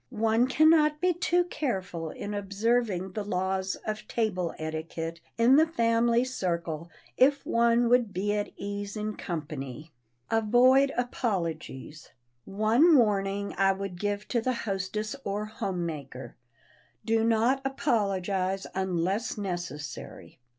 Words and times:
One 0.23 0.47
can 0.47 0.67
not 0.71 0.99
be 0.99 1.13
too 1.13 1.43
careful 1.43 2.09
in 2.09 2.33
observing 2.33 3.11
the 3.11 3.23
laws 3.23 3.75
of 3.85 4.07
table 4.07 4.55
etiquette 4.57 5.21
in 5.37 5.57
the 5.57 5.67
family 5.67 6.23
circle 6.23 6.89
if 7.17 7.45
one 7.45 7.87
would 7.87 8.11
be 8.11 8.33
at 8.33 8.49
ease 8.57 8.97
in 8.97 9.15
company. 9.15 9.91
[Sidenote: 10.31 10.43
AVOID 10.43 10.91
APOLOGIES] 10.97 12.09
One 12.45 12.97
warning 12.97 13.53
I 13.59 13.73
would 13.73 13.99
give 13.99 14.27
to 14.29 14.41
the 14.41 14.53
hostess 14.65 15.15
or 15.23 15.45
homemaker: 15.45 16.35
Do 17.05 17.23
not 17.23 17.61
apologize 17.63 18.65
unless 18.73 19.37
necessary! 19.37 20.39